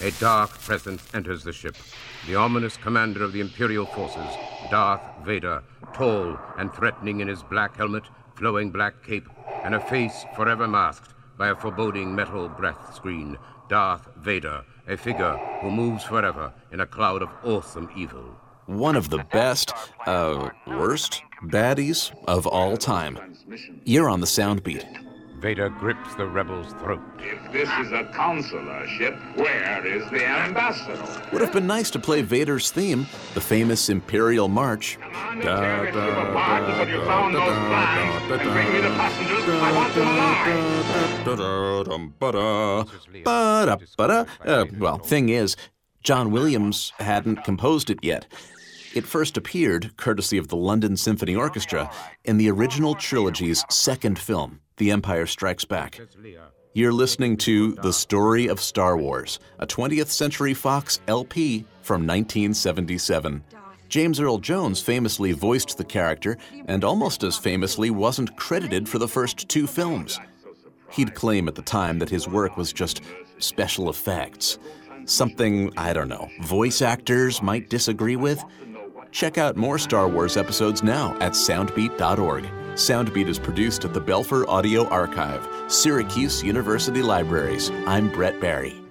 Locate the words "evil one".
17.96-18.96